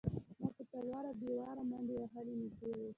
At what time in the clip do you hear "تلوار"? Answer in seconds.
0.71-1.03